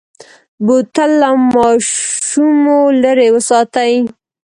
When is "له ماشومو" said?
1.21-2.79